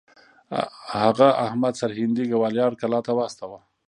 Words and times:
هغه 1.01 1.27
احمد 1.45 1.73
سرهندي 1.81 2.23
ګوالیار 2.31 2.73
کلا 2.81 2.99
ته 3.07 3.11
واستوه. 3.17 3.59